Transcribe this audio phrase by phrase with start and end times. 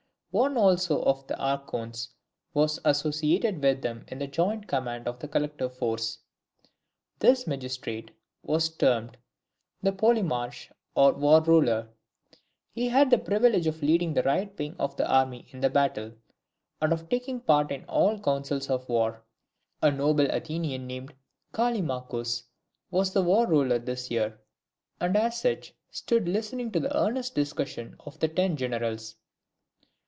[0.33, 2.07] One also of the Archons
[2.53, 6.19] was associated with them in the joint command of the collective force.
[7.19, 8.11] This magistrate
[8.41, 9.17] was termed
[9.83, 11.89] the Polemarch or War Ruler:
[12.71, 16.13] he had the privilege of leading the right wing of the army in battle,
[16.81, 19.25] and of taking part in all councils of war.
[19.81, 21.13] A noble Athenian, named
[21.51, 22.43] Callimachus,
[22.89, 24.39] was the War Ruler of this year;
[25.01, 29.17] and as such, stood listening to the earnest discussion of the ten generals.